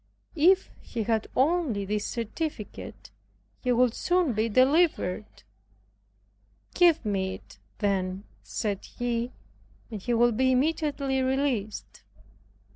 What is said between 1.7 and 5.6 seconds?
this certificate, he would soon be delivered.